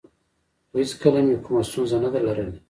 خو 0.69 0.75
هېڅکله 0.81 1.19
مې 1.25 1.35
کومه 1.45 1.61
ستونزه 1.69 1.97
نه 2.03 2.09
ده 2.13 2.19
لرلې 2.27 2.59